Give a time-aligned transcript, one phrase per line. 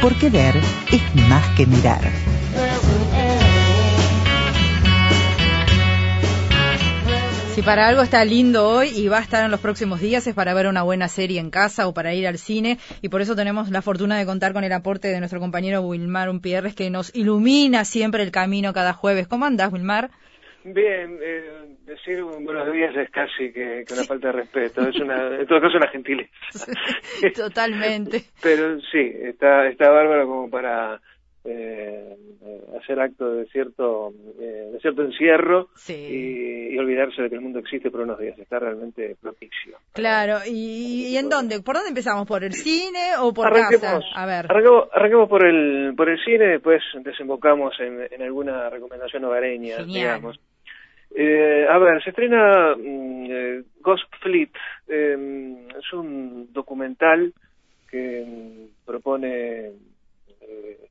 [0.00, 0.56] porque ver
[0.90, 2.00] es más que mirar.
[7.54, 10.34] Si para algo está lindo hoy y va a estar en los próximos días es
[10.34, 13.36] para ver una buena serie en casa o para ir al cine y por eso
[13.36, 17.14] tenemos la fortuna de contar con el aporte de nuestro compañero Wilmar Umpierres que nos
[17.14, 19.28] ilumina siempre el camino cada jueves.
[19.28, 20.10] ¿Cómo andás, Wilmar?
[20.62, 25.46] Bien, eh, decir buenos días es casi que, una falta de respeto, es una, en
[25.46, 26.30] todo caso una gentileza.
[27.34, 28.24] Totalmente.
[28.42, 31.00] Pero sí, está, está bárbaro como para
[31.44, 32.16] eh,
[32.78, 37.90] hacer acto de cierto eh, de cierto encierro y, olvidarse de que el mundo existe
[37.90, 39.78] por unos días está realmente propicio.
[39.92, 44.46] Claro y, en dónde por dónde empezamos por el cine o por casa a ver.
[44.50, 50.38] Arranquemos, por el por el cine después desembocamos en, alguna recomendación hogareña digamos
[51.14, 54.50] eh, a ver se estrena mm, eh, Ghost Fleet
[54.88, 57.32] em, es un documental
[57.90, 59.72] que mm, propone
[60.40, 60.88] eh,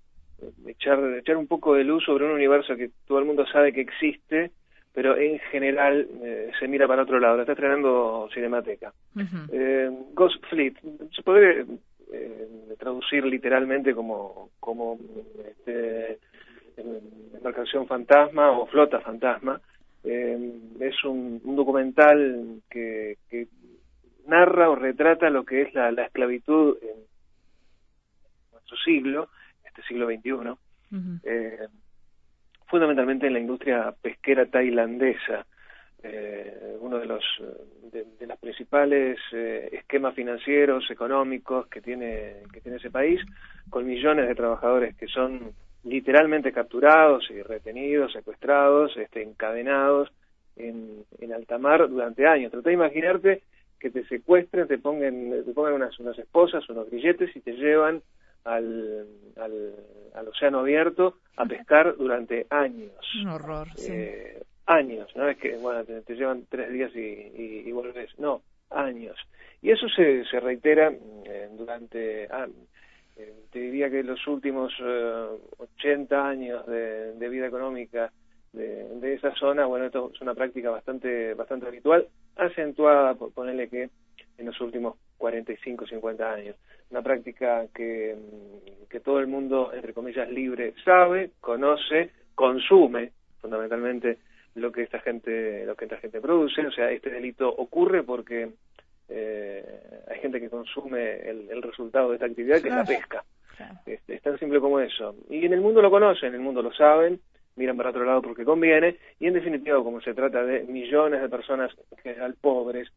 [0.68, 3.82] echar, echar un poco de luz sobre un universo que todo el mundo sabe que
[3.82, 4.52] existe,
[4.94, 7.36] pero en general eh, se mira para otro lado.
[7.36, 8.94] La está estrenando Cinemateca.
[9.52, 10.74] Eh, Ghost Fleet,
[11.16, 11.66] se puede
[12.12, 14.98] eh, traducir literalmente como, como
[15.48, 16.20] este,
[17.34, 19.62] embarcación fantasma o flota fantasma.
[20.04, 23.18] Es un, documental que,
[24.28, 27.00] narra o retrata lo que es la, la esclavitud en
[28.52, 29.30] nuestro siglo
[29.80, 31.68] este siglo XXI, eh,
[32.68, 35.46] fundamentalmente en la industria pesquera tailandesa,
[36.02, 37.24] eh, uno de los
[37.92, 43.20] de, los principales eh, esquemas financieros económicos que tiene que tiene ese país
[43.70, 45.52] con millones de trabajadores que son
[45.84, 50.10] literalmente capturados y retenidos secuestrados este encadenados
[50.56, 52.52] en, en alta mar durante años.
[52.52, 53.44] Trata de imaginarte
[53.80, 58.02] que te secuestren te pongan te pongan unas unas esposas unos grilletes y te llevan
[58.44, 59.06] al,
[59.38, 62.92] al, océano abierto a pescar durante años.
[63.22, 67.00] Un horror, eh, Años, no es que bueno, te, llevan tres días y,
[67.66, 69.18] y, vuelves, no, años.
[69.64, 70.94] Y eso se, se reitera
[71.26, 72.46] eh, durante, ah,
[73.52, 74.74] te diría que los últimos
[75.58, 78.12] 80 años de, vida económica
[78.54, 83.90] de, esa zona, bueno, esto es una práctica bastante, bastante habitual, acentuada, por ponerle que
[84.38, 86.56] en los últimos 45, 50 años.
[86.90, 88.16] Una práctica que,
[88.90, 94.20] que todo el mundo, entre comillas, libre sabe, conoce, consume, fundamentalmente
[94.56, 96.66] lo que esta gente, lo que esta gente produce.
[96.66, 98.50] O sea, este delito ocurre porque
[99.10, 99.64] eh,
[100.08, 103.24] hay gente que consume el, resultado de esta actividad, que es la pesca.
[103.86, 105.16] Es, tan simple como eso.
[105.30, 107.20] Y en el mundo lo conocen, en el mundo lo saben,
[107.56, 111.30] miran para otro lado porque conviene, y en definitiva, como se trata de millones de
[111.30, 112.90] personas, en general pobres,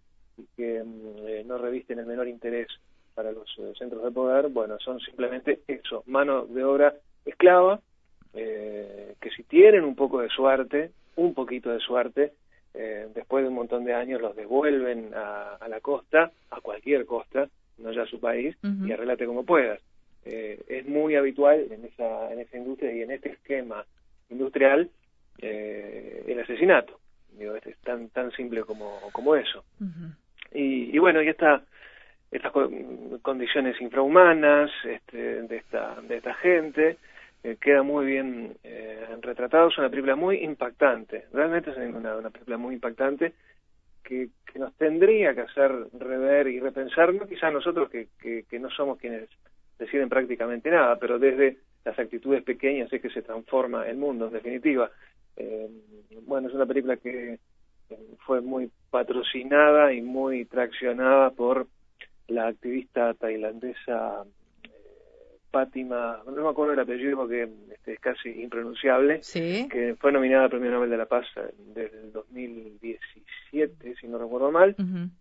[0.57, 2.69] que mm, eh, no revisten el menor interés
[3.15, 7.81] para los eh, centros de poder, bueno, son simplemente eso, mano de obra esclava,
[8.35, 12.33] eh, que si tienen un poco de suerte, un poquito de suerte,
[12.75, 17.93] después de un montón de años los devuelven a, la costa, a cualquier costa, no
[17.93, 19.81] ya a su país, y arreglate como puedas.
[20.25, 23.85] es muy habitual en esa, en esa industria y en este esquema
[24.31, 24.89] industrial
[25.39, 26.99] el asesinato.
[27.39, 29.65] Digo, es tan, tan simple como, como eso.
[30.55, 31.63] Y, bueno, y esta,
[32.31, 32.53] estas
[33.23, 36.99] condiciones infrahumanas este, de, esta, de esta gente
[37.45, 39.69] eh, queda muy bien eh, retratado.
[39.69, 43.33] Es una película muy impactante, realmente es una, una película muy impactante
[44.03, 48.71] que, que, nos tendría que hacer rever y repensar, no quizás nosotros que, que, no
[48.71, 49.29] somos quienes
[49.79, 54.33] deciden prácticamente nada, pero desde las actitudes pequeñas es que se transforma el mundo, en
[54.35, 54.91] definitiva.
[55.37, 55.69] Eh,
[56.27, 57.39] bueno, es una película que
[58.27, 61.67] fue muy patrocinada y muy traccionada por
[62.29, 64.42] la activista tailandesa eh,
[65.53, 69.21] Fátima, no me acuerdo el apellido porque este, es casi impronunciable,
[69.71, 71.27] que fue nominada al Premio Nobel de la Paz
[71.75, 74.75] del 2017, si no recuerdo mal,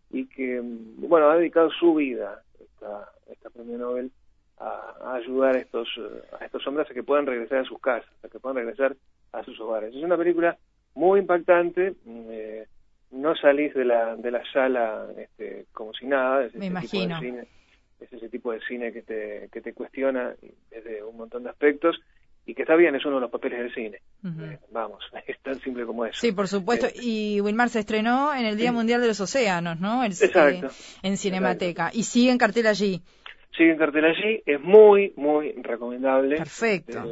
[0.09, 4.09] y que, bueno, ha dedicado su vida, esta, esta Premio Nobel,
[4.57, 5.89] a, ayudar a estos,
[6.39, 8.95] a estos hombres a que puedan regresar a sus casas, a que puedan regresar
[9.33, 9.93] a sus hogares.
[9.93, 10.57] Es una película
[10.95, 12.67] muy impactante, eh,
[13.11, 16.45] no salís de la, de la sala este, como si nada.
[16.45, 17.19] Es Me imagino.
[18.01, 20.35] Es ese tipo de cine que te, que te cuestiona
[20.69, 21.99] desde un montón de aspectos
[22.45, 24.01] y que está bien, es uno de los papeles del cine.
[24.25, 26.19] Eh, vamos, es tan simple como eso.
[26.19, 26.87] Sí, por supuesto.
[26.87, 30.03] Eh, y Wilmar se estrenó en el Día Mundial de los Océanos, ¿no?
[30.03, 30.69] Exacto.
[31.03, 31.91] en Cinemateca.
[31.93, 33.01] Y sigue en cartel allí.
[33.55, 36.37] Sigue en cartel allí, es muy, muy recomendable.
[36.37, 37.05] Perfecto.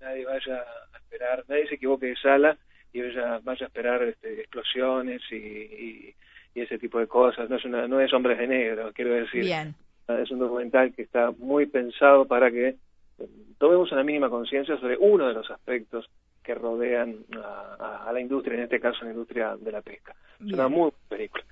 [0.00, 0.56] nadie vaya
[0.92, 2.56] a esperar, nadie se equivoque de sala
[2.92, 6.14] y ella vaya a esperar este, explosiones y, y,
[6.62, 7.48] ese tipo de cosas.
[7.50, 9.44] No es, una, no es hombres de negro, quiero decir.
[9.44, 9.74] Bien.
[10.08, 12.76] es un documental que está muy pensado para que eh,
[13.58, 16.08] tomemos una mínima conciencia sobre uno de los aspectos
[16.44, 17.16] que rodean
[17.80, 20.14] a, la industria, en este caso la industria de la pesca.
[20.44, 21.44] Es una muy buena película.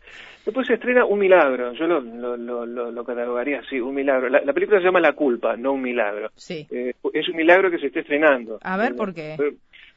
[0.44, 4.28] Después se estrena Un Milagro, yo lo, lo, lo, catalogaría así, Un Milagro.
[4.28, 6.30] La, película se llama La Culpa, no Un Milagro.
[6.36, 6.66] Sí.
[6.70, 8.58] Eh, es un milagro que se esté estrenando.
[8.62, 9.36] A ver, ¿por qué?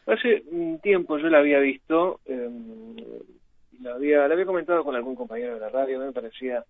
[0.08, 2.50] Hace un tiempo yo la había visto, eh,
[3.82, 6.64] la, había, la había comentado con algún compañero de la radio, me parecía,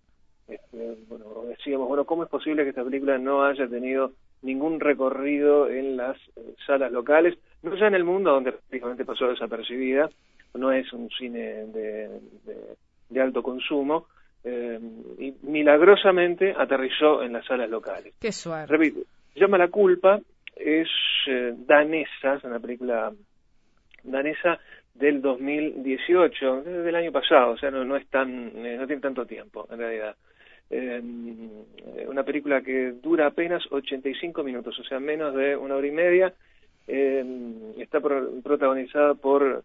[0.48, 4.12] este, bueno, decíamos, bueno, ¿cómo es posible que esta película no haya tenido
[4.42, 7.38] ningún recorrido en las eh, salas locales?
[7.62, 10.08] No ya en el mundo, donde prácticamente pasó desapercibida,
[10.54, 12.20] no es un cine de,
[13.10, 14.06] de, alto consumo,
[14.44, 14.78] eh,
[15.18, 18.14] y milagrosamente aterrizó en las salas locales.
[18.20, 18.72] Qué suerte.
[18.72, 19.00] Repito,
[19.34, 20.20] llama La Culpa,
[20.54, 20.88] es
[21.26, 23.12] eh, danesa, es una película
[24.02, 24.58] danesa
[24.98, 29.26] del 2018, del año pasado, o sea, no, no es tan, eh, no tiene tanto
[29.26, 30.16] tiempo, en realidad.
[30.68, 31.00] Eh,
[32.08, 36.34] una película que dura apenas 85 minutos, o sea, menos de una hora y media.
[36.86, 39.64] está protagonizada por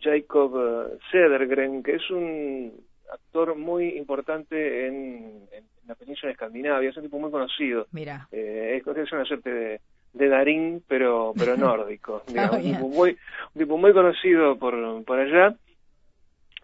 [0.00, 2.72] Jacob Cedergren, que es un
[3.12, 5.46] actor muy importante en,
[5.86, 7.86] la península escandinavia, es un tipo muy conocido.
[7.92, 8.26] Mira.
[8.32, 9.80] Eh, es, una suerte de,
[10.14, 13.10] de Darín, pero pero nórdico, digamos, un, tipo muy,
[13.54, 15.54] un tipo muy conocido por, por allá.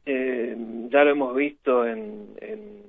[0.06, 0.56] Eh,
[0.88, 2.80] ya lo hemos visto en, en,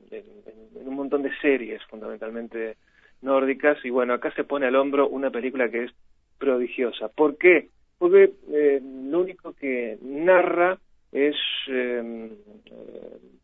[0.85, 2.77] un montón de series, fundamentalmente
[3.21, 5.91] nórdicas, y bueno, acá se pone al hombro una película que es
[6.39, 7.09] prodigiosa.
[7.09, 7.67] ¿Por qué?
[7.97, 10.79] Porque eh, lo único que narra
[11.11, 11.35] es
[11.67, 12.31] eh,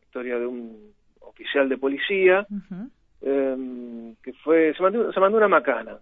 [0.02, 2.48] historia de un oficial de policía
[3.22, 6.00] em, que fue se mandó, se mandó una macana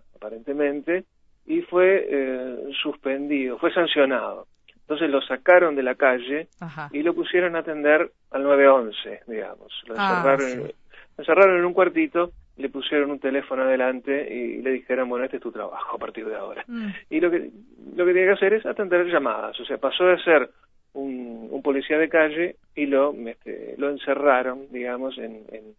[0.55, 1.05] aparentemente
[1.45, 4.47] y fue eh, suspendido, fue sancionado.
[4.81, 6.47] Entonces lo sacaron de la calle
[6.91, 9.83] y lo pusieron a atender al 911, digamos.
[9.87, 10.71] Lo ah, encerraron,
[11.17, 15.43] encerraron en un cuartito, le pusieron un teléfono adelante y le dijeron, bueno, este es
[15.43, 16.63] tu trabajo a partir de ahora.
[16.67, 16.89] Mm.
[17.09, 17.49] Y lo que,
[17.95, 19.59] lo que tiene que hacer es atender llamadas.
[19.59, 20.49] O sea, pasó de ser
[20.93, 25.75] un, un policía de calle y lo, este, lo encerraron, digamos, en, en,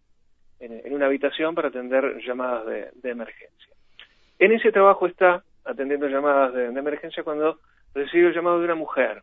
[0.58, 3.75] en, una habitación para atender llamadas de, de, emergencia.
[4.38, 7.58] En ese trabajo está atendiendo llamadas de, emergencia cuando
[7.94, 9.22] recibe el llamado de una mujer,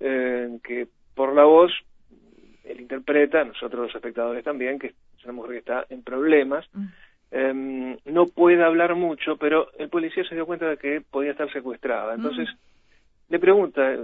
[0.00, 1.72] eh, que por la voz
[2.64, 6.86] él interpreta, nosotros los espectadores también, que es una mujer que está en problemas, mm.
[7.30, 11.50] em, no puede hablar mucho, pero el policía se dio cuenta de que podía estar
[11.52, 12.14] secuestrada.
[12.14, 13.32] Entonces mm.
[13.32, 13.96] le pregunta,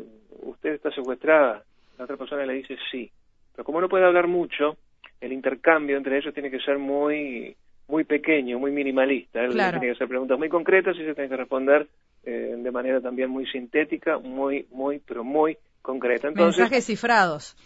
[0.43, 1.65] ¿usted está secuestrada?
[1.99, 3.11] La otra persona le dice sí.
[3.53, 4.77] Pero como no puede hablar mucho,
[5.21, 7.57] el intercambio entre ellos tiene que ser muy
[7.91, 9.43] muy pequeño, muy minimalista.
[9.43, 11.87] Él tiene que hacer preguntas muy concretas y se tiene que responder
[12.25, 16.29] eh, de manera también muy sintética, muy, muy, pero muy concreta.
[16.29, 17.57] Entonces, Mensajes cifrados.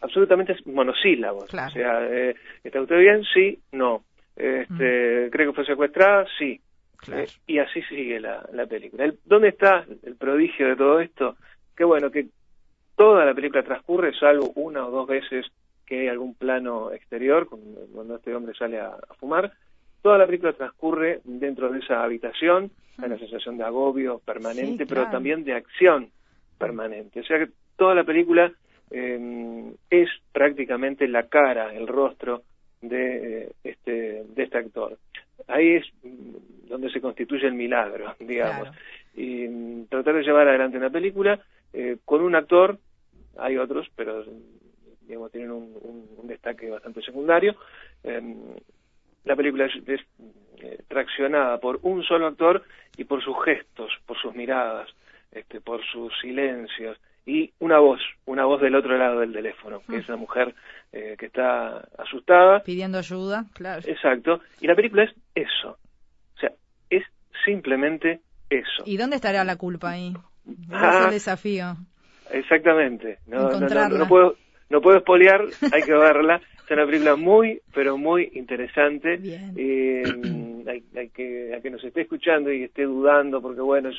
[0.00, 1.44] Absolutamente monosílabos.
[1.44, 3.22] O sea, eh, ¿está usted bien?
[3.32, 4.04] Sí, no.
[4.36, 5.30] Este, mm.
[5.30, 6.26] ¿Cree que fue secuestrada?
[6.38, 6.60] Sí.
[7.12, 9.12] Eh, y así sigue la, la película.
[9.24, 11.36] ¿Dónde está el prodigio de todo esto?
[11.76, 12.26] Que bueno, que
[12.96, 15.46] toda la película transcurre, salvo una o dos veces
[15.86, 19.52] que hay algún plano exterior, cuando este hombre sale a, fumar,
[20.02, 25.08] toda la película transcurre dentro de esa habitación, hay una sensación de agobio permanente, pero
[25.10, 26.10] también de acción
[26.58, 27.20] permanente.
[27.20, 28.52] O sea que toda la película
[28.90, 32.42] eh, es prácticamente la cara, el rostro
[32.80, 34.98] de este, de este actor.
[35.48, 35.84] Ahí es
[36.68, 38.68] donde se constituye el milagro, digamos.
[39.14, 41.40] Y mm, tratar de llevar adelante una película
[41.72, 42.78] eh, con un actor,
[43.38, 44.24] hay otros, pero
[45.06, 47.54] digamos tienen un, destaque bastante secundario.
[48.02, 48.36] Em,
[49.24, 50.00] la película es,
[50.60, 52.62] eh, traccionada por un solo actor
[52.96, 54.88] y por sus gestos, por sus miradas,
[55.32, 59.96] este, por sus silencios y una voz, una voz del otro lado del teléfono, que
[59.96, 60.54] es una mujer
[60.92, 62.62] eh, que está asustada.
[62.62, 63.82] Pidiendo ayuda, claro.
[63.86, 64.40] Exacto.
[64.60, 65.78] Y la película es eso.
[66.36, 66.52] O sea,
[66.90, 67.02] es
[67.44, 68.20] simplemente
[68.50, 68.82] eso.
[68.84, 70.12] ¿Y dónde estará la culpa ahí?
[70.70, 71.76] Ah, es el desafío.
[72.30, 73.18] Exactamente.
[73.26, 74.36] No, no, puedo,
[74.70, 76.40] no puedo espolear, hay que verla.
[76.64, 79.20] Es una película muy, pero muy interesante.
[79.56, 80.02] Eh,
[80.66, 83.96] hay, hay, que, a que nos esté escuchando y esté dudando, porque bueno, es,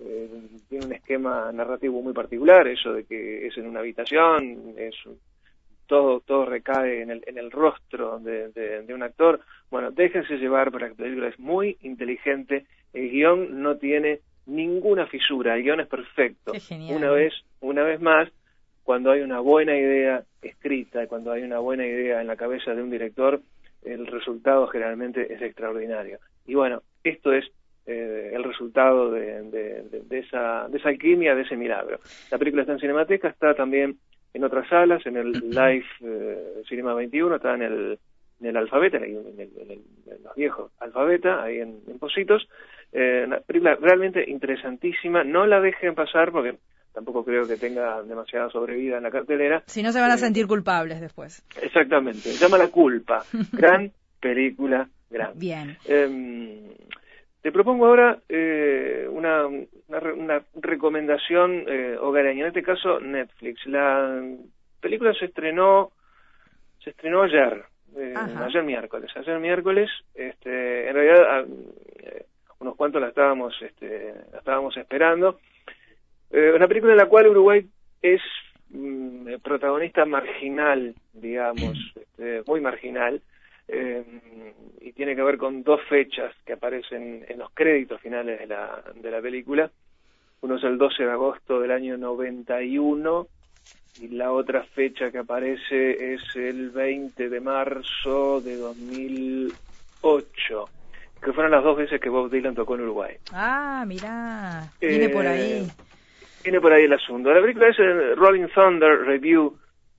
[0.00, 0.28] eh,
[0.68, 4.94] tiene un esquema narrativo muy particular, eso de que es en una habitación, es
[5.86, 9.40] todo todo recae en el, en el rostro de, de, un actor.
[9.70, 15.06] Bueno, déjense llevar para que la película es muy inteligente, el guion no tiene ninguna
[15.06, 16.52] fisura, el guion es perfecto.
[16.90, 18.28] Una vez, una vez más,
[18.88, 22.82] cuando hay una buena idea escrita, cuando hay una buena idea en la cabeza de
[22.82, 23.38] un director,
[23.82, 26.18] el resultado generalmente es extraordinario.
[26.46, 27.44] Y bueno, esto es
[27.84, 32.00] eh, el resultado de, de, esa, de esa alquimia, de ese milagro.
[32.30, 33.98] La película está en Cinemateca, está también
[34.32, 37.98] en otras salas, en el Live eh, Cinema 21, está en el
[38.40, 39.36] en el alfabeta, en,
[40.24, 42.48] los viejos alfabeta, ahí en, Positos.
[42.92, 45.24] Eh, una película realmente interesantísima.
[45.24, 46.54] No la dejen pasar porque
[46.92, 49.62] tampoco creo que tenga demasiada sobrevida en la cartelera.
[49.66, 51.44] Si no se van a sentir culpables después.
[51.60, 52.30] Exactamente.
[52.32, 53.24] Llama La culpa.
[53.52, 55.38] Gran película, gran.
[55.38, 55.76] Bien.
[55.86, 56.68] Em,
[57.40, 63.64] te propongo ahora eh, una, una, recomendación eh, hogareña, en este caso Netflix.
[63.66, 64.20] La
[64.80, 65.92] película se estrenó
[66.82, 67.64] se estrenó ayer,
[67.96, 69.10] eh, ayer miércoles.
[69.16, 71.44] Ayer miércoles, este, en realidad ah,
[71.98, 72.26] eh,
[72.60, 75.38] unos cuantos la estábamos, este, la estábamos esperando.
[76.30, 77.66] Eh, una película en la cual Uruguay
[78.02, 78.20] es
[78.70, 83.20] mm, protagonista marginal, digamos, este, muy marginal.
[83.70, 84.02] Eh,
[84.80, 88.82] y tiene que ver con dos fechas que aparecen en los créditos finales de la,
[88.94, 89.70] de la película.
[90.40, 93.26] Uno es el 12 de agosto del año 91
[94.00, 100.68] y la otra fecha que aparece es el 20 de marzo de 2008,
[101.22, 103.16] que fueron las dos veces que Bob Dylan tocó en Uruguay.
[103.32, 105.66] Ah, mirá, viene por ahí.
[106.48, 107.30] Eh, viene por ahí el asunto.
[107.30, 109.58] La película es el Rolling Thunder Review,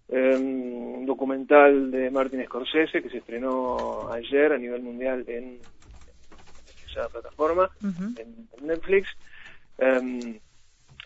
[0.09, 5.59] un documental de Martin Scorsese que se estrenó ayer a nivel mundial en
[6.89, 9.09] esa plataforma, en, Netflix.
[9.77, 10.39] Um,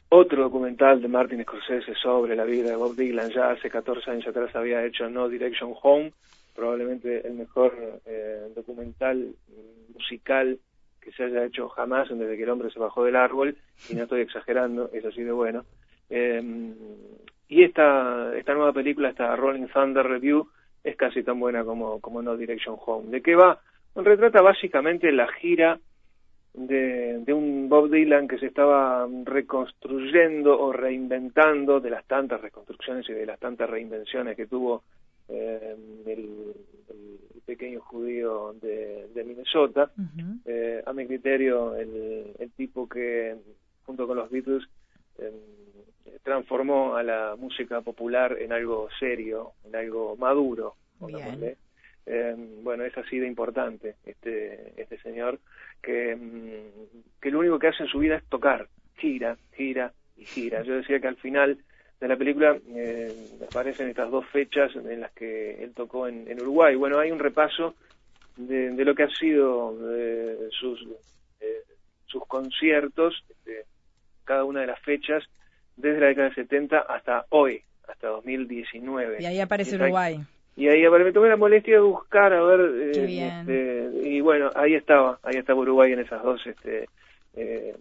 [0.09, 4.27] otro documental de Martin Scorsese sobre la vida de Bob Dylan ya hace 14 años
[4.27, 6.13] atrás había hecho No Direction Home,
[6.55, 9.35] probablemente el mejor eh, documental
[9.93, 10.57] musical
[11.03, 13.55] que se haya hecho jamás desde que el hombre se bajó del árbol,
[13.89, 15.65] y no estoy exagerando, es así de bueno.
[16.09, 16.73] Em,
[17.49, 20.47] y esta, esta nueva película, esta Rolling Thunder Review,
[20.83, 23.09] es casi tan buena como, como No Direction Home.
[23.09, 23.59] ¿De qué va?
[23.95, 25.79] Retrata básicamente la gira
[26.53, 33.13] de, un Bob Dylan que se estaba reconstruyendo o reinventando de las tantas reconstrucciones y
[33.13, 34.83] de las tantas reinvenciones que tuvo
[35.29, 36.53] eh, el,
[37.45, 39.91] pequeño judío de, Minnesota.
[40.45, 43.35] Eh, a mi criterio, el, tipo que
[43.85, 44.63] junto con los Beatles
[45.17, 45.33] em,
[46.23, 50.75] transformó a la música popular en algo serio, en algo maduro.
[52.05, 55.39] Eh, bueno, es así de importante este, este señor
[55.81, 60.25] que, mm, que lo único que hace en su vida es tocar, gira, gira y
[60.25, 60.63] gira.
[60.63, 61.57] Yo decía que al final
[62.03, 63.13] de la película eh,
[63.49, 66.75] aparecen estas dos fechas en las que él tocó en, Uruguay.
[66.75, 67.75] Bueno, hay un repaso
[68.35, 70.85] de, lo que ha sido eh, sus,
[71.39, 71.61] eh,
[72.05, 73.63] sus conciertos, este,
[74.25, 75.23] cada una de las fechas,
[75.77, 79.21] desde la década de 70 hasta hoy, hasta 2019.
[79.21, 80.19] Y ahí aparece Uruguay.
[80.57, 82.59] Y ahí me tomé la molestia de buscar a ver
[82.95, 86.87] eh, este, y bueno ahí estaba ahí estaba Uruguay en esas dos este
[87.35, 87.73] eh,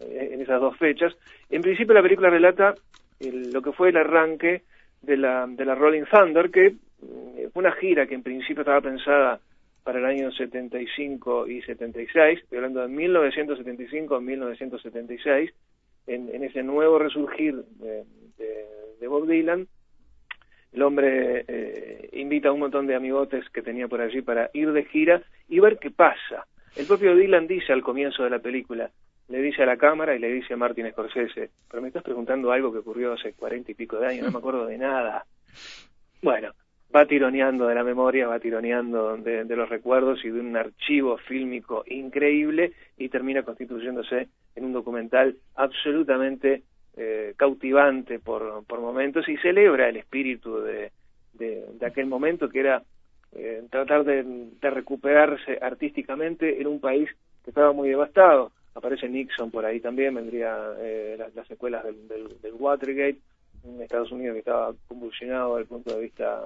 [0.00, 1.14] en esas dos fechas
[1.50, 2.74] en principio la película relata
[3.20, 4.62] lo que fue el arranque
[5.02, 8.80] de la de la Rolling Thunder que mm, fue una gira que en principio estaba
[8.80, 9.40] pensada
[9.82, 15.50] para el año 75 y 76 estoy hablando de 1975 1976
[16.06, 18.04] en, en ese nuevo resurgir de,
[19.00, 19.66] de Bob Dylan
[20.76, 24.72] el hombre eh, invita a un montón de amigotes que tenía por allí para ir
[24.72, 26.46] de gira y ver qué pasa.
[26.76, 28.90] El propio Dylan dice al comienzo de la película,
[29.28, 32.52] le dice a la cámara y le dice a Martin Scorsese, pero me estás preguntando
[32.52, 35.26] algo que ocurrió hace cuarenta y pico de años, no me acuerdo de nada.
[36.22, 36.52] Bueno,
[36.94, 41.18] va tironeando de la memoria, va tironeando de, de, los recuerdos y de un archivo
[41.18, 46.62] fílmico increíble y termina constituyéndose en un documental absolutamente
[46.96, 50.92] eh, cautivante por, por momentos y celebra el espíritu de,
[51.34, 52.82] de, aquel momento que era
[53.32, 54.24] eh, tratar de,
[54.62, 57.10] recuperarse artísticamente en un país
[57.44, 58.50] que estaba muy devastado.
[58.76, 62.06] Aparece Nixon por ahí también, vendría eh, las, secuelas del,
[62.42, 63.16] del, Watergate,
[63.64, 66.42] en Estados Unidos que estaba convulsionado desde el punto de vista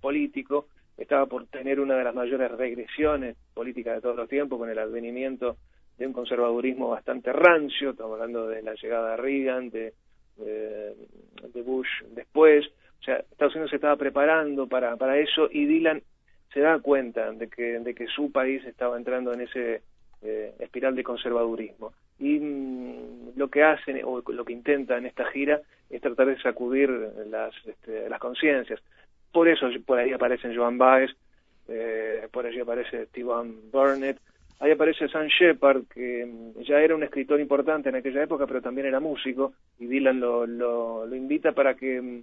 [0.00, 0.66] político,
[0.98, 4.78] estaba por tener una de las mayores regresiones políticas de todos los tiempos con el
[4.78, 5.56] advenimiento
[5.96, 9.94] de un conservadurismo bastante rancio, estamos hablando de la llegada de Reagan, de,
[10.36, 12.66] de, Bush después,
[13.00, 16.02] o sea, Estados Unidos se estaba preparando para, para eso y Dylan
[16.52, 19.82] se da cuenta de que, de que su país estaba entrando en ese
[20.26, 21.92] eh, espiral de conservadurismo.
[22.18, 26.40] Y mm, lo que hacen o lo que intentan en esta gira es tratar de
[26.40, 26.90] sacudir
[27.30, 28.80] las, este, las conciencias.
[29.32, 31.10] Por eso por ahí aparecen Joan Baez,
[31.68, 33.30] eh, por allí aparece Steve
[33.72, 34.18] Burnett,
[34.58, 38.62] Ahí aparece Sam Shepard, que mm, ya era un escritor importante en aquella época, pero
[38.62, 42.22] también era músico, y Dylan lo, lo, invita para que mm,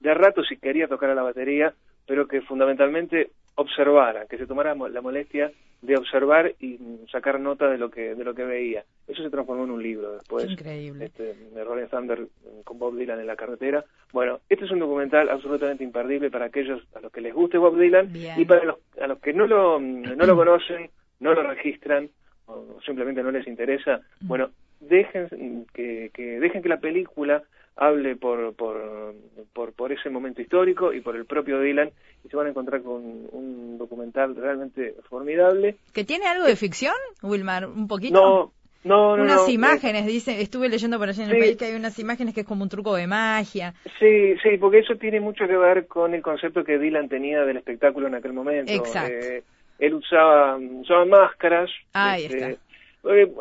[0.00, 1.72] de rato si quería tocar a la batería,
[2.06, 5.50] pero que fundamentalmente observara, que se tomara la molestia
[5.82, 6.78] de observar y
[7.10, 8.84] sacar nota de lo que de lo que veía.
[9.06, 10.48] Eso se transformó en un libro después.
[10.48, 11.06] Increíble.
[11.06, 12.28] Este, de Rolling Thunder
[12.64, 13.84] con Bob Dylan en la carretera.
[14.12, 17.76] Bueno, este es un documental absolutamente imperdible para aquellos a los que les guste Bob
[17.76, 22.08] Dylan y para los a los que no lo no lo conocen, no lo registran
[22.46, 24.00] o simplemente no les interesa.
[24.20, 24.28] Mm.
[24.28, 27.42] Bueno, dejen que, que dejen que la película
[27.76, 29.14] hable por, por,
[29.52, 31.90] por, por, ese momento histórico y por el propio Dylan
[32.24, 33.02] y se van a encontrar con
[33.32, 35.76] un documental realmente formidable.
[35.92, 37.66] ¿Que tiene algo de ficción, Wilmar?
[37.66, 38.20] ¿Un poquito?
[38.20, 38.52] No,
[38.84, 39.22] no, no.
[39.22, 42.34] Unas eh, imágenes, dice, estuve leyendo por allí en el país que hay unas imágenes
[42.34, 43.74] que es como un truco de magia.
[43.98, 47.56] Sí, sí, porque eso tiene mucho que ver con el concepto que Dylan tenía del
[47.56, 48.72] espectáculo en aquel momento.
[48.72, 49.12] Exacto.
[49.12, 49.42] Eh,
[49.78, 51.70] él usaba, usaba máscaras.
[51.92, 52.62] Ahí este, está.
[53.04, 53.32] Eh,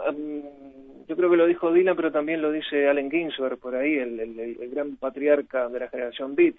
[1.08, 4.20] yo creo que lo dijo Dylan, pero también lo dice Allen Ginsberg por ahí, el,
[4.20, 6.56] el, gran patriarca de la generación Beat.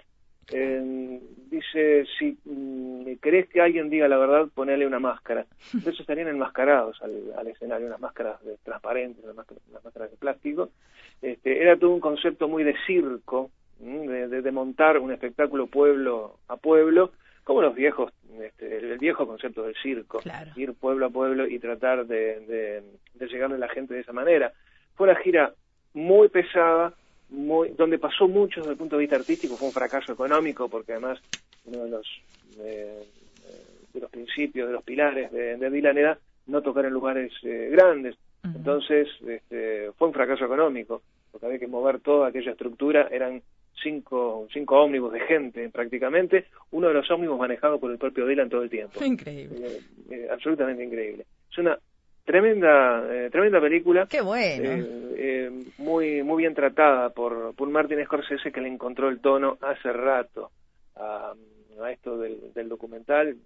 [0.50, 5.46] Eh, dice, si mm, querés que alguien diga la verdad, ponele una máscara.
[5.72, 10.70] Entonces estarían enmascarados al, escenario, unas máscaras de, transparentes, unas máscaras, de plástico.
[11.22, 16.56] Este, era todo un concepto muy de circo, de, de, montar un espectáculo pueblo a
[16.56, 17.12] pueblo,
[17.44, 20.20] como los viejos, este, el viejo concepto del circo,
[20.56, 22.82] ir pueblo a pueblo y tratar de, de,
[23.14, 24.52] de llegarle a la gente de esa manera.
[24.94, 25.52] Fue una gira
[25.94, 26.94] muy pesada,
[27.30, 30.92] muy, donde pasó mucho desde el punto de vista artístico, fue un fracaso económico, porque
[30.92, 31.18] además
[31.64, 32.06] uno de los,
[32.56, 37.68] de los principios, de los pilares de, de Dylan era no tocar en lugares eh,
[37.70, 38.16] grandes.
[38.44, 43.40] Entonces, este, fue un fracaso económico, porque había que mover toda aquella estructura, eran
[43.82, 48.48] cinco, cinco ómnibus de gente prácticamente, uno de los ómnibus manejado por el propio Dylan
[48.48, 49.04] todo el tiempo.
[49.04, 49.66] Increíble.
[49.66, 51.26] Eh, eh, absolutamente increíble.
[51.50, 51.78] Es una
[52.24, 54.06] tremenda eh, tremenda película.
[54.06, 54.86] Qué bueno.
[55.78, 60.50] muy muy bien tratada por, por Martin Scorsese que le encontró el tono hace rato
[60.96, 61.32] a,
[61.82, 63.36] a esto del, del, documental.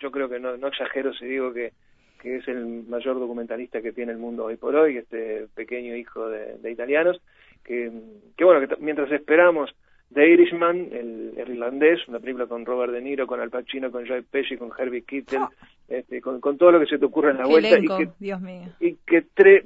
[0.00, 1.72] Yo creo que no, no exagero si digo que
[2.20, 6.28] que es el mayor documentalista que tiene el mundo hoy por hoy, este pequeño hijo
[6.28, 7.20] de, de italianos,
[7.66, 7.90] que,
[8.36, 9.74] que bueno, que mientras esperamos
[10.12, 14.22] The Irishman, el, irlandés, una película con Robert De Niro, con Al Pacino, con Joe
[14.22, 15.50] Pesci, con Herbie Keitel, oh.
[15.88, 17.76] este, con, con, todo lo que se te ocurra en la vuelta.
[17.78, 18.68] y que, Dios mío.
[18.78, 19.22] Y que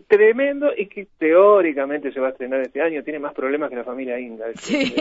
[0.09, 3.03] tremendo y que teóricamente se va a estrenar este año.
[3.03, 4.95] Tiene más problemas que la familia Inga, sí.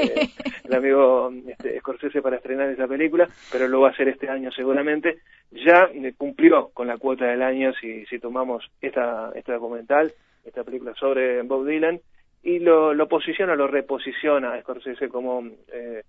[0.66, 4.52] el amigo este, Scorsese para estrenar esa película, pero lo va a hacer este año
[4.52, 5.20] seguramente.
[5.52, 10.12] Ya cumplió con la cuota del año si, si tomamos esta, este documental,
[10.44, 12.02] esta película sobre Bob Dylan
[12.42, 16.04] y lo, lo posiciona, lo reposiciona a Scorsese como eh,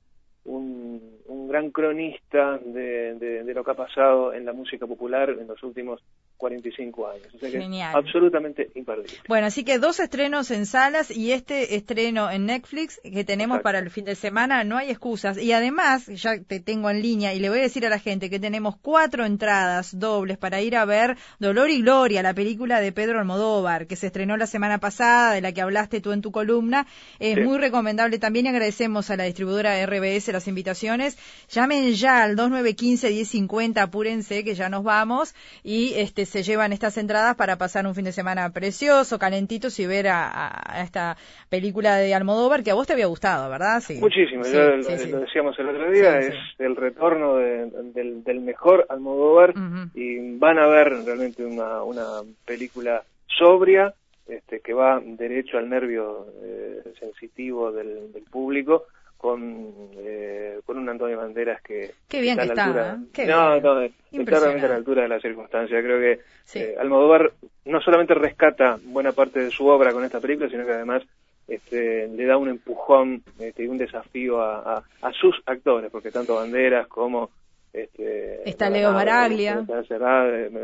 [0.44, 5.31] un, un, gran cronista de, de, de, lo que ha pasado en la música popular
[5.31, 6.00] en los últimos
[6.40, 7.26] 45 años.
[7.35, 9.12] O sea que absolutamente imperdible.
[9.29, 13.79] Bueno, así que dos estrenos en salas y este estreno en Netflix que tenemos para
[13.79, 15.37] el fin de semana, no hay excusas.
[15.37, 18.31] Y además, ya te tengo en línea y le voy a decir a la gente
[18.31, 22.92] que tenemos cuatro entradas dobles para ir a ver Dolor y Gloria, la película de
[22.92, 26.33] Pedro Almodóvar, que se estrenó la semana pasada, de la que hablaste tú en tu
[26.33, 26.87] columna.
[27.18, 31.18] Es muy recomendable también y agradecemos a la distribuidora RBS las invitaciones.
[31.48, 37.36] Llamen ya al 2915-1050, apúrense que ya nos vamos y este se llevan estas entradas
[37.36, 41.16] para pasar un fin de semana precioso, calentitos y ver a, esta
[41.48, 43.80] película de Almodóvar que a vos te había gustado, ¿verdad?
[43.80, 43.98] Sí.
[44.00, 49.54] Muchísimo, lo, decíamos el otro día, es el retorno del, mejor Almodóvar
[49.94, 52.04] y van a ver realmente una, una
[52.44, 53.94] película sobria,
[54.26, 58.84] este, que va derecho al nervio eh, sensitivo del, del público
[59.20, 62.98] con, eh, con un Antonio Banderas que Qué bien está a la altura.
[63.18, 63.26] ¿eh?
[63.26, 65.83] no, no, está realmente a la altura de la circunstancia.
[65.83, 66.20] Creo que
[66.59, 67.30] eh, Almodóvar
[67.66, 71.02] no solamente rescata buena parte de su obra con esta película, sino que además
[71.46, 76.37] este, le da un empujón este, y un desafío a, a, sus actores, porque tanto
[76.37, 77.28] Banderas como
[77.74, 79.66] este, está Leo Baraglia,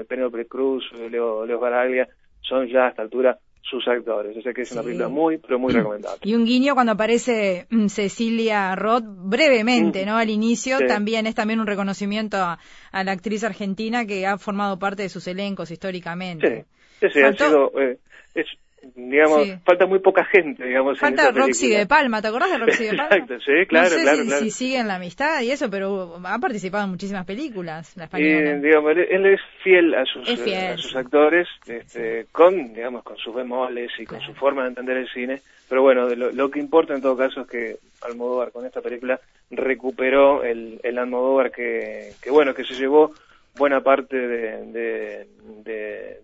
[0.08, 2.08] Penélope Cruz, Leo, Leo Baraglia,
[2.40, 4.36] son ya a esta altura sus actores.
[4.36, 6.20] O sea que es una película muy, pero muy recomendable.
[6.22, 10.06] Y un guiño cuando aparece mm, Cecilia Roth brevemente, mm.
[10.06, 10.16] ¿no?
[10.16, 12.58] Al inicio también es también un reconocimiento a,
[12.92, 16.66] la actriz argentina que ha formado parte de sus elencos históricamente.
[17.00, 17.98] Sí, sí, ha sido, eh,
[18.34, 18.46] es
[18.94, 20.98] digamos, falta muy poca gente, digamos.
[20.98, 23.16] Falta Roxy de Palma, ¿te acordás de Roxy de Palma?
[23.16, 24.44] Exacto, sí, claro, no sé claro, si, claro.
[24.44, 28.56] si siguen la amistad y eso, pero ha participado en muchísimas películas, la española.
[28.56, 33.34] Y, digamos, él es fiel a sus, a sus actores, este, con, digamos, con sus
[33.34, 36.94] bemoles y con su forma de entender el cine, pero bueno, lo, lo, que importa
[36.94, 39.20] en todo caso es que Almodóvar con esta película
[39.50, 43.12] recuperó el, el Almodóvar que, que, bueno, que se llevó
[43.56, 45.28] buena parte de,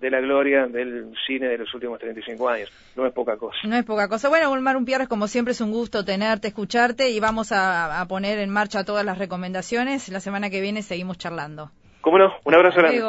[0.01, 2.71] de, la gloria del cine de los últimos 35 años.
[2.97, 3.57] No es poca cosa.
[3.65, 4.29] No es poca cosa.
[4.29, 8.51] Bueno, Ulmar Pierres, como siempre es un gusto tenerte, escucharte y vamos a, poner en
[8.51, 10.09] marcha todas las recomendaciones.
[10.09, 11.71] La semana que viene seguimos charlando.
[12.01, 12.33] ¿Cómo no?
[12.45, 13.03] Un abrazo grande.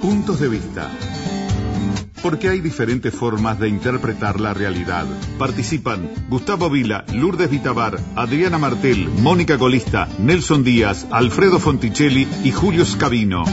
[0.00, 0.88] Puntos de vista.
[2.22, 5.06] Porque hay diferentes formas de interpretar la realidad.
[5.38, 12.84] Participan Gustavo Vila, Lourdes Vitabar, Adriana Martel, Mónica Golista, Nelson Díaz, Alfredo Fonticelli y Julio
[12.84, 13.44] Scavino.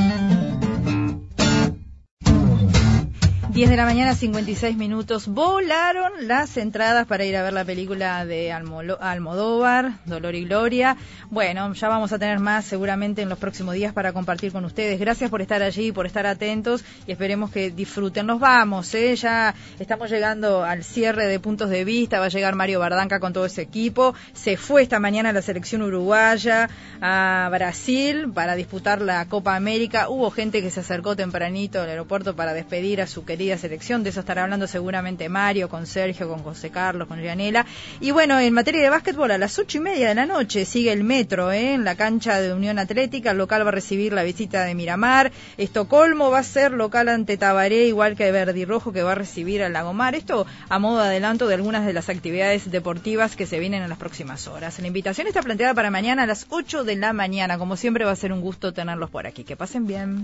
[3.55, 5.29] 10 de la mañana, 56 minutos.
[5.29, 10.97] Volaron las entradas para ir a ver la película de Almodóvar, Dolor y Gloria.
[11.29, 14.99] Bueno, ya vamos a tener más seguramente en los próximos días para compartir con ustedes.
[14.99, 18.25] Gracias por estar allí, por estar atentos y esperemos que disfruten.
[18.25, 19.15] Nos vamos, ¿eh?
[19.15, 22.19] ya estamos llegando al cierre de puntos de vista.
[22.19, 24.15] Va a llegar Mario Bardanca con todo ese equipo.
[24.33, 30.09] Se fue esta mañana la selección uruguaya a Brasil para disputar la Copa América.
[30.09, 34.09] Hubo gente que se acercó tempranito al aeropuerto para despedir a su querido selección, de
[34.09, 37.65] eso estará hablando seguramente Mario, con Sergio, con José Carlos, con Gianela.
[37.99, 40.91] Y bueno, en materia de básquetbol, a las ocho y media de la noche sigue
[40.91, 41.73] el metro ¿eh?
[41.73, 45.31] en la cancha de Unión Atlética, el local va a recibir la visita de Miramar,
[45.57, 49.61] Estocolmo va a ser local ante Tabaré, igual que Verdi Rojo que va a recibir
[49.63, 53.59] al Lagomar, esto a modo de adelanto de algunas de las actividades deportivas que se
[53.59, 54.79] vienen en las próximas horas.
[54.79, 58.11] La invitación está planteada para mañana a las 8 de la mañana, como siempre va
[58.11, 59.43] a ser un gusto tenerlos por aquí.
[59.43, 60.23] Que pasen bien.